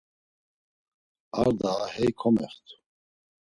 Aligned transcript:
Ar 1.39 1.47
daa, 1.59 1.83
hey 1.93 2.11
komext̆u. 2.19 2.75